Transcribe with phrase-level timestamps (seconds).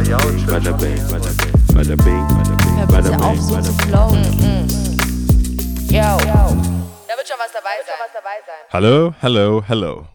[0.00, 0.96] bada bing, bada bing,
[1.74, 3.88] bada bing, bada bing, Hör bada bitte auf, bing, so bada zu bing.
[3.88, 4.24] flowen.
[5.90, 6.16] Yo.
[7.06, 8.54] Da wird schon was dabei sein.
[8.72, 10.06] Hallo, hallo, hallo.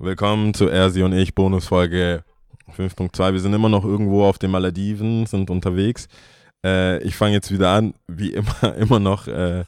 [0.00, 2.24] Willkommen zu Ersi und ich, Bonusfolge
[2.76, 3.32] 5.2.
[3.32, 6.08] Wir sind immer noch irgendwo auf den Malediven, sind unterwegs.
[6.64, 9.64] Äh, ich fange jetzt wieder an, wie immer, immer noch äh,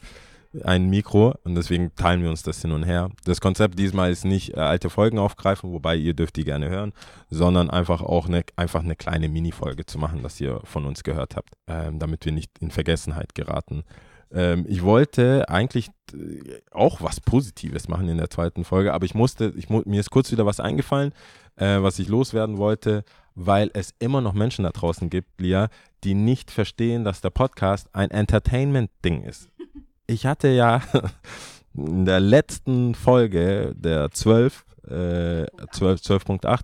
[0.64, 3.11] ein Mikro und deswegen teilen wir uns das hin und her.
[3.25, 6.93] Das Konzept diesmal ist nicht äh, alte Folgen aufgreifen, wobei ihr dürft die gerne hören,
[7.29, 11.36] sondern einfach auch eine, einfach eine kleine Mini-Folge zu machen, dass ihr von uns gehört
[11.36, 13.85] habt, ähm, damit wir nicht in Vergessenheit geraten.
[14.32, 19.14] Ähm, ich wollte eigentlich äh, auch was Positives machen in der zweiten Folge, aber ich
[19.14, 21.13] musste, ich mir ist kurz wieder was eingefallen,
[21.57, 25.69] äh, was ich loswerden wollte, weil es immer noch Menschen da draußen gibt, Lia,
[26.03, 29.49] die nicht verstehen, dass der Podcast ein Entertainment-Ding ist.
[30.11, 30.82] Ich hatte ja
[31.75, 36.62] in der letzten Folge der 12, äh, 12 12.8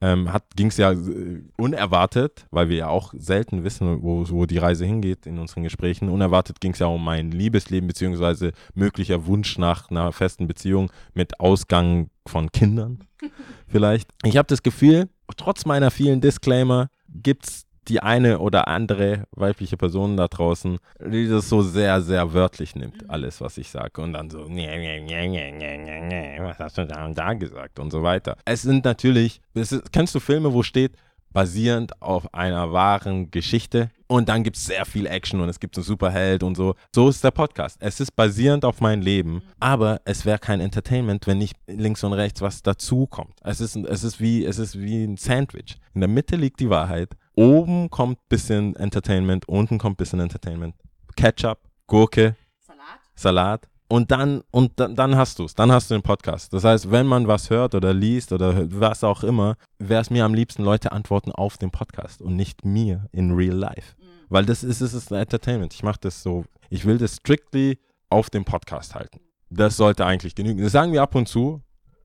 [0.00, 4.58] ähm, ging es ja äh, unerwartet, weil wir ja auch selten wissen, wo, wo die
[4.58, 6.08] Reise hingeht in unseren Gesprächen.
[6.08, 11.40] Unerwartet ging es ja um mein Liebesleben beziehungsweise möglicher Wunsch nach einer festen Beziehung mit
[11.40, 13.00] Ausgang von Kindern
[13.66, 14.08] vielleicht.
[14.22, 19.76] Ich habe das Gefühl, trotz meiner vielen Disclaimer gibt es die eine oder andere weibliche
[19.76, 24.00] Person da draußen, die das so sehr, sehr wörtlich nimmt, alles, was ich sage.
[24.00, 27.34] Und dann so, nee, nee, nee, nee, nee, nee, was hast du da und da
[27.34, 28.36] gesagt und so weiter.
[28.44, 30.92] Es sind natürlich, es ist, kennst du Filme, wo steht,
[31.34, 35.76] basierend auf einer wahren Geschichte und dann gibt es sehr viel Action und es gibt
[35.76, 36.76] einen Superheld und so.
[36.94, 37.76] So ist der Podcast.
[37.80, 42.12] Es ist basierend auf mein Leben, aber es wäre kein Entertainment, wenn nicht links und
[42.12, 43.34] rechts was dazu kommt.
[43.42, 45.76] Es ist, es ist wie, es ist wie ein Sandwich.
[45.94, 47.16] In der Mitte liegt die Wahrheit.
[47.36, 50.74] Oben kommt bisschen Entertainment, unten kommt bisschen Entertainment.
[51.16, 53.00] Ketchup, Gurke, Salat?
[53.14, 53.68] Salat.
[53.88, 56.52] Und dann, und dann, dann hast du es, dann hast du den Podcast.
[56.52, 60.24] Das heißt, wenn man was hört oder liest oder was auch immer, wäre es mir
[60.24, 63.94] am liebsten, Leute antworten auf den Podcast und nicht mir in real life.
[64.28, 65.74] Weil das ist, es ist ein Entertainment.
[65.74, 67.78] Ich mache das so, ich will das strictly
[68.08, 69.20] auf dem Podcast halten.
[69.50, 70.62] Das sollte eigentlich genügen.
[70.62, 71.62] Das sagen wir ab und zu.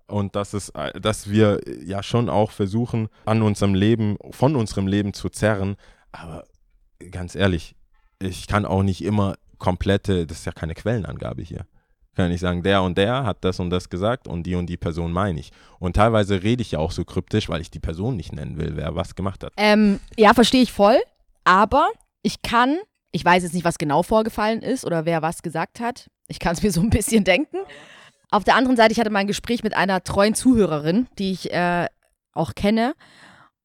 [0.10, 4.88] Und das ist, äh, dass wir ja schon auch versuchen, an unserem Leben, von unserem
[4.88, 5.76] Leben zu zerren.
[6.12, 6.44] Aber
[7.12, 7.76] ganz ehrlich,
[8.20, 11.66] ich kann auch nicht immer komplette, das ist ja keine Quellenangabe hier.
[12.16, 14.78] Kann ich sagen, der und der hat das und das gesagt und die und die
[14.78, 15.52] Person meine ich.
[15.80, 18.72] Und teilweise rede ich ja auch so kryptisch, weil ich die Person nicht nennen will,
[18.76, 19.54] wer was gemacht hat.
[19.56, 20.98] Ähm, ja, verstehe ich voll.
[21.46, 21.88] Aber
[22.22, 22.78] ich kann,
[23.12, 26.10] ich weiß jetzt nicht, was genau vorgefallen ist oder wer was gesagt hat.
[26.28, 27.58] Ich kann es mir so ein bisschen denken.
[28.32, 31.52] Auf der anderen Seite, ich hatte mal ein Gespräch mit einer treuen Zuhörerin, die ich
[31.52, 31.88] äh,
[32.34, 32.94] auch kenne.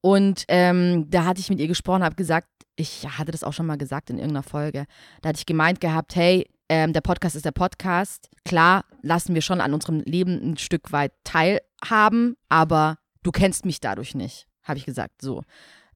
[0.00, 3.66] Und ähm, da hatte ich mit ihr gesprochen, habe gesagt, ich hatte das auch schon
[3.66, 4.86] mal gesagt in irgendeiner Folge.
[5.22, 8.28] Da hatte ich gemeint gehabt, hey, ähm, der Podcast ist der Podcast.
[8.44, 13.80] Klar, lassen wir schon an unserem Leben ein Stück weit teilhaben, aber du kennst mich
[13.80, 15.20] dadurch nicht, habe ich gesagt.
[15.20, 15.42] So.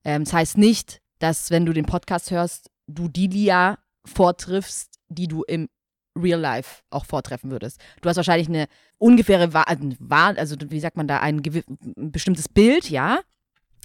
[0.03, 5.27] Ähm, das heißt nicht, dass wenn du den Podcast hörst, du die Lia vortriffst, die
[5.27, 5.69] du im
[6.21, 7.79] Real Life auch vortreffen würdest.
[8.01, 11.41] Du hast wahrscheinlich eine ungefähre Wahl, also wie sagt man da, ein,
[11.97, 13.19] ein bestimmtes Bild, ja,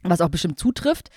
[0.02, 1.10] was auch bestimmt zutrifft.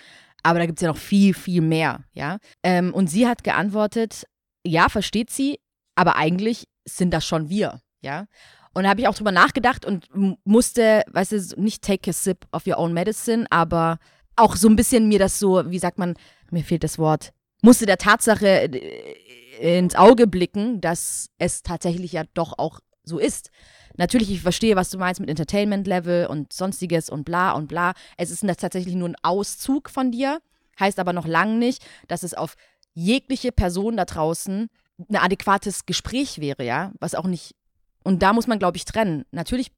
[0.44, 2.38] Aber da gibt es ja noch viel, viel mehr, ja.
[2.64, 4.26] Ähm, und sie hat geantwortet,
[4.66, 5.60] ja, versteht sie,
[5.96, 8.28] aber eigentlich sind das schon wir, ja.
[8.74, 10.08] Und da habe ich auch drüber nachgedacht und
[10.46, 13.98] musste, weißt du, nicht take a sip of your own medicine, aber
[14.36, 16.14] auch so ein bisschen mir das so, wie sagt man,
[16.52, 19.16] mir fehlt das Wort, musste der Tatsache äh,
[19.60, 23.52] ins Auge blicken, dass es tatsächlich ja doch auch so ist.
[23.96, 27.94] Natürlich, ich verstehe, was du meinst mit Entertainment-Level und sonstiges und bla und bla.
[28.18, 30.40] Es ist tatsächlich nur ein Auszug von dir,
[30.80, 32.56] heißt aber noch lange nicht, dass es auf
[32.94, 34.70] jegliche Person da draußen
[35.10, 37.56] ein adäquates Gespräch wäre, ja, was auch nicht.
[38.04, 39.26] Und da muss man, glaube ich, trennen.
[39.32, 39.72] Natürlich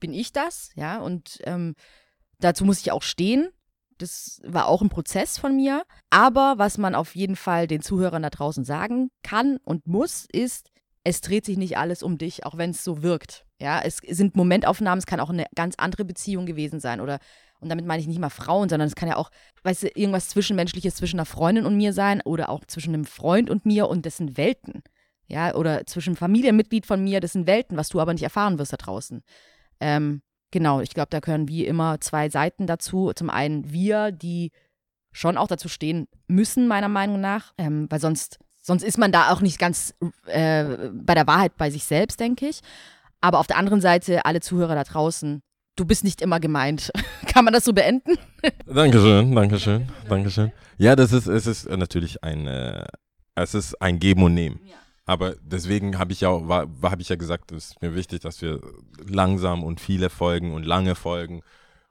[0.00, 1.74] bin ich das, ja, und ähm,
[2.38, 3.48] dazu muss ich auch stehen.
[3.98, 5.84] Das war auch ein Prozess von mir.
[6.10, 10.70] Aber was man auf jeden Fall den Zuhörern da draußen sagen kann und muss, ist,
[11.04, 13.44] es dreht sich nicht alles um dich, auch wenn es so wirkt.
[13.60, 17.18] Ja, es sind Momentaufnahmen, es kann auch eine ganz andere Beziehung gewesen sein oder
[17.62, 19.30] und damit meine ich nicht mal Frauen, sondern es kann ja auch,
[19.62, 23.48] weißt du, irgendwas Zwischenmenschliches zwischen einer Freundin und mir sein oder auch zwischen einem Freund
[23.48, 24.82] und mir und das sind Welten.
[25.28, 28.58] Ja, oder zwischen einem Familienmitglied von mir, das sind Welten, was du aber nicht erfahren
[28.58, 29.22] wirst da draußen.
[29.78, 33.12] Ähm, genau, ich glaube, da gehören wie immer zwei Seiten dazu.
[33.12, 34.52] Zum einen wir, die
[35.10, 39.32] schon auch dazu stehen müssen, meiner Meinung nach, ähm, weil sonst, sonst ist man da
[39.32, 39.94] auch nicht ganz
[40.26, 42.60] äh, bei der Wahrheit bei sich selbst, denke ich.
[43.20, 45.42] Aber auf der anderen Seite, alle Zuhörer da draußen,
[45.76, 46.90] du bist nicht immer gemeint.
[47.26, 48.16] Kann man das so beenden?
[48.66, 50.52] Dankeschön, Dankeschön, Dankeschön.
[50.78, 52.84] Ja, das ist, es ist natürlich ein, äh,
[53.34, 54.60] es ist ein Geben und Nehmen.
[55.04, 57.94] Aber deswegen habe ich ja auch, war, war habe ich ja gesagt, es ist mir
[57.94, 58.60] wichtig, dass wir
[59.06, 61.42] langsam und viele Folgen und lange Folgen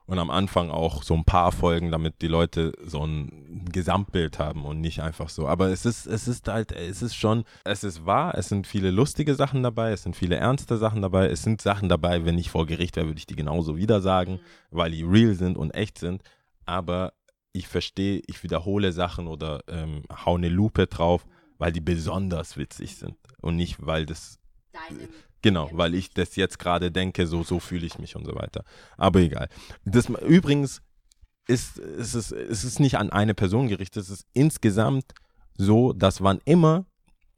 [0.05, 4.65] Und am Anfang auch so ein paar Folgen, damit die Leute so ein Gesamtbild haben
[4.65, 5.47] und nicht einfach so.
[5.47, 8.91] Aber es ist, es ist halt, es ist schon, es ist wahr, es sind viele
[8.91, 12.49] lustige Sachen dabei, es sind viele ernste Sachen dabei, es sind Sachen dabei, wenn ich
[12.49, 15.97] vor Gericht wäre, würde ich die genauso wieder sagen, weil die real sind und echt
[15.97, 16.23] sind.
[16.65, 17.13] Aber
[17.53, 21.25] ich verstehe, ich wiederhole Sachen oder ähm, hau eine Lupe drauf,
[21.61, 23.15] weil die besonders witzig sind.
[23.39, 24.39] Und nicht, weil das
[25.43, 28.63] Genau, weil ich das jetzt gerade denke, so, so fühle ich mich und so weiter.
[28.97, 29.47] Aber egal.
[29.85, 30.81] Das, übrigens
[31.47, 35.13] ist, ist es, ist es nicht an eine Person gerichtet, es ist insgesamt
[35.55, 36.85] so, dass wann immer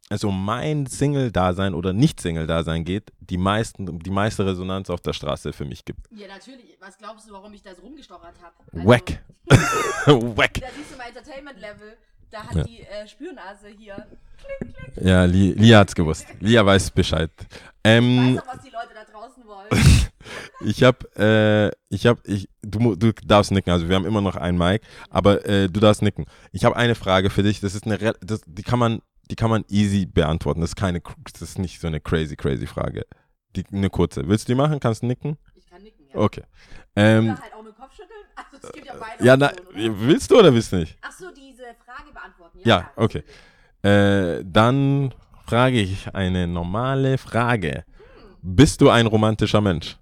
[0.10, 5.52] es um mein Single-Dasein oder Nicht-Single-Dasein geht, die, meisten, die meiste Resonanz auf der Straße
[5.52, 6.08] für mich gibt.
[6.12, 6.78] Ja, natürlich.
[6.80, 8.56] Was glaubst du, warum ich da so rumgestochert habe?
[8.88, 9.24] Wack.
[10.06, 10.54] Wack.
[10.56, 11.98] Da siehst du mein Entertainment-Level.
[12.34, 12.64] Da hat Ja.
[12.64, 14.08] die äh, Spürnase hier.
[15.00, 16.26] Ja, Li Lia hat's gewusst.
[16.40, 17.30] Lia weiß Bescheid.
[17.84, 19.70] Ähm, Weiß auch, was die Leute da draußen wollen.
[20.66, 24.38] Ich hab, äh, ich hab, ich, du, du darfst nicken, also wir haben immer noch
[24.38, 26.26] einen Mic, aber äh, du darfst nicken.
[26.54, 29.50] Ich habe eine Frage für dich, das ist eine, das, die kann man, die kann
[29.50, 31.02] man easy beantworten, das ist keine,
[31.34, 33.06] das ist nicht so eine crazy, crazy Frage.
[33.58, 34.26] Die, eine kurze.
[34.30, 34.80] Willst du die machen?
[34.80, 35.38] Kannst du nicken?
[35.56, 36.16] Ich kann nicken, ja.
[36.16, 36.44] Okay.
[36.96, 38.22] Ähm, halt auch nur Kopfschütteln.
[38.34, 40.98] Also, es gibt ja beide ja, na, willst du oder willst du nicht?
[41.02, 41.43] Ach so, beantworten.
[42.64, 43.24] Ja, okay.
[43.82, 45.14] Äh, dann
[45.46, 47.84] frage ich eine normale Frage.
[48.42, 49.98] Bist du ein romantischer Mensch?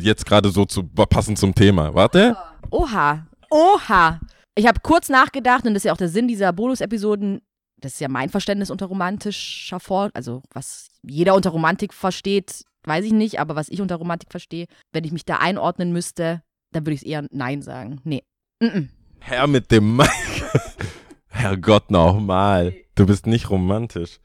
[0.00, 1.94] Jetzt gerade so zu, passend zum Thema.
[1.94, 2.36] Warte.
[2.70, 3.26] Oha.
[3.50, 4.20] Oha.
[4.56, 7.40] Ich habe kurz nachgedacht und das ist ja auch der Sinn dieser Bonus-Episoden.
[7.80, 10.10] Das ist ja mein Verständnis unter romantischer Vor...
[10.14, 13.38] Also, was jeder unter Romantik versteht, weiß ich nicht.
[13.38, 16.42] Aber was ich unter Romantik verstehe, wenn ich mich da einordnen müsste,
[16.72, 18.00] dann würde ich es eher Nein sagen.
[18.02, 18.24] Nee.
[18.60, 18.88] Mm -mm.
[19.20, 20.10] Herr mit dem Mic.
[21.38, 22.74] Herrgott, nochmal.
[22.94, 24.18] Du bist nicht romantisch.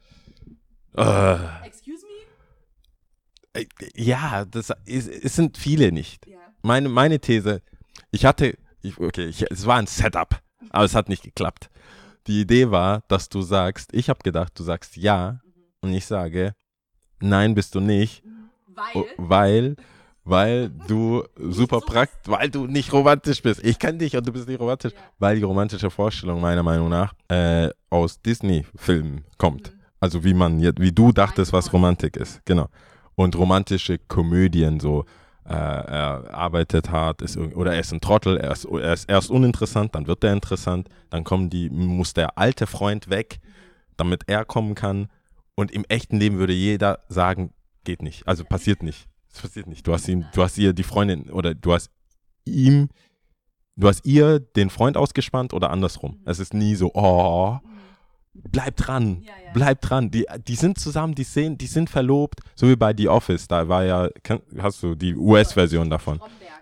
[0.96, 1.34] Äh,
[1.66, 3.60] Excuse me?
[3.60, 6.26] äh, ja, das ist, es sind viele nicht.
[6.26, 6.38] Ja.
[6.62, 7.62] Meine, meine These,
[8.10, 10.40] ich hatte, ich, okay, ich, es war ein Setup,
[10.70, 11.70] aber es hat nicht geklappt.
[12.26, 15.40] Die Idee war, dass du sagst, ich habe gedacht, du sagst ja
[15.82, 16.54] und ich sage,
[17.20, 18.22] nein, bist du nicht,
[18.66, 18.96] Weil.
[19.02, 19.76] o- weil,
[20.24, 23.62] weil du super praktisch, weil du nicht romantisch bist.
[23.62, 27.12] Ich kenne dich und du bist nicht romantisch, weil die romantische Vorstellung meiner Meinung nach
[27.28, 29.72] äh, aus Disney-Filmen kommt.
[30.00, 32.68] Also wie man jetzt, wie du dachtest, was Romantik ist, genau.
[33.14, 35.04] Und romantische Komödien so.
[35.46, 39.30] Äh, er arbeitet hart, ist, oder er ist ein Trottel, er ist, er ist erst
[39.30, 43.40] uninteressant, dann wird er interessant, dann kommen die, muss der alte Freund weg,
[43.98, 45.08] damit er kommen kann.
[45.54, 47.52] Und im echten Leben würde jeder sagen,
[47.84, 48.26] geht nicht.
[48.26, 49.06] Also passiert nicht.
[49.34, 49.86] Es passiert nicht.
[49.86, 51.90] Du hast ihm, du hast ihr die Freundin oder du hast
[52.44, 52.88] ihm,
[53.76, 56.20] du hast ihr den Freund ausgespannt oder andersrum.
[56.24, 57.58] Es ist nie so, oh,
[58.32, 59.52] bleib dran, Ja, ja.
[59.52, 60.10] bleib dran.
[60.10, 63.48] Die, die sind zusammen, die sehen, die sind verlobt, so wie bei The Office.
[63.48, 64.08] Da war ja,
[64.58, 66.20] hast du die US-Version davon?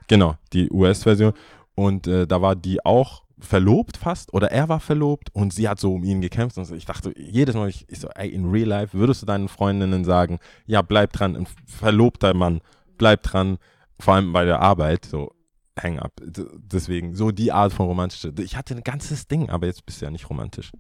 [0.09, 1.33] Genau, die US-Version.
[1.75, 5.81] Und äh, da war die auch verlobt fast oder er war verlobt und sie hat
[5.81, 8.69] so um ihn gekämpft und ich dachte jedes Mal, ich, ich so, ey, in real
[8.69, 12.61] life würdest du deinen Freundinnen sagen, ja, bleib dran, ein verlobter Mann,
[12.99, 13.59] bleib dran,
[13.99, 15.33] vor allem bei der Arbeit, so
[15.81, 16.13] hang up.
[16.23, 18.33] Deswegen, so die Art von romantische.
[18.39, 20.73] Ich hatte ein ganzes Ding, aber jetzt bist du ja nicht romantisch.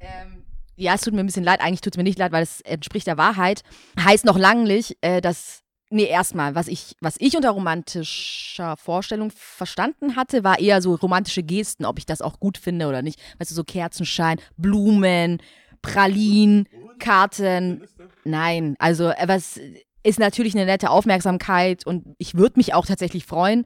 [0.00, 0.44] Ähm,
[0.76, 1.60] ja, es tut mir ein bisschen leid.
[1.60, 3.62] Eigentlich tut es mir nicht leid, weil es entspricht der Wahrheit.
[3.98, 5.62] Heißt noch lange nicht, äh, dass.
[5.90, 11.42] Nee, erstmal, was ich, was ich unter romantischer Vorstellung verstanden hatte, war eher so romantische
[11.42, 13.20] Gesten, ob ich das auch gut finde oder nicht.
[13.38, 15.38] Weißt du, so Kerzenschein, Blumen,
[15.80, 16.68] Pralinen,
[16.98, 17.86] Karten.
[18.24, 19.58] Nein, also äh, was
[20.02, 23.64] ist natürlich eine nette Aufmerksamkeit und ich würde mich auch tatsächlich freuen.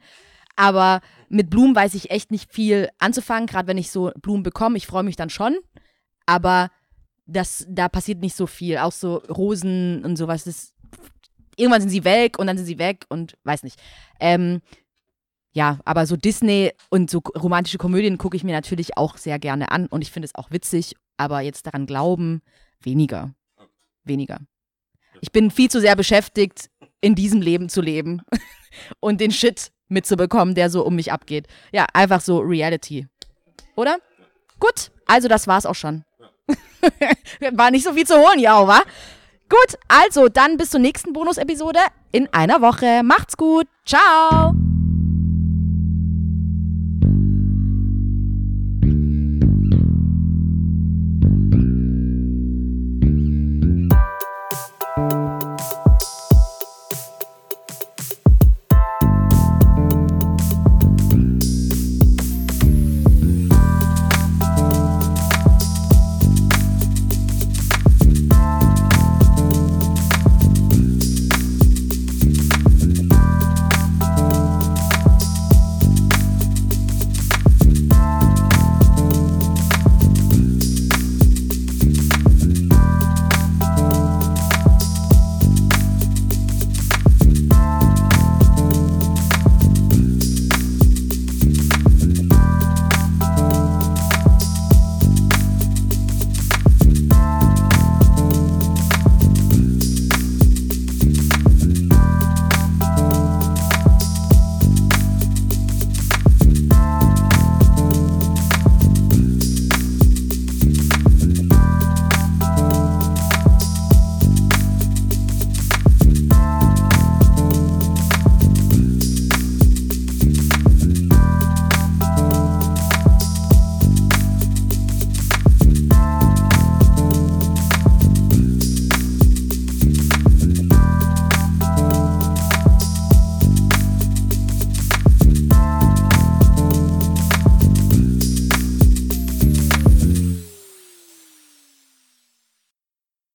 [0.55, 4.77] Aber mit Blumen weiß ich echt nicht viel anzufangen, gerade wenn ich so Blumen bekomme.
[4.77, 5.57] Ich freue mich dann schon
[6.27, 6.71] aber
[7.27, 8.79] das, da passiert nicht so viel.
[8.79, 10.45] Auch so Rosen und sowas.
[10.45, 10.72] Das,
[11.63, 13.81] irgendwann sind sie weg und dann sind sie weg und weiß nicht.
[14.21, 14.61] Ähm,
[15.53, 19.71] ja, aber so Disney und so romantische Komödien gucke ich mir natürlich auch sehr gerne
[19.71, 22.43] an und ich finde es auch witzig, aber jetzt daran glauben,
[22.81, 23.35] weniger.
[24.05, 24.41] Weniger.
[25.21, 28.23] Ich bin viel zu sehr beschäftigt, in diesem Leben zu leben
[29.01, 31.47] und den Shit mitzubekommen, der so um mich abgeht.
[31.71, 33.07] Ja, einfach so Reality.
[33.77, 33.99] Oder?
[34.59, 36.05] Gut, also das war's auch schon.
[37.53, 38.83] War nicht so viel zu holen, ja, wa?
[39.53, 41.81] Gut, also dann bis zur nächsten Bonus-Episode
[42.11, 43.03] in einer Woche.
[43.05, 43.67] Macht's gut.
[43.85, 44.55] Ciao.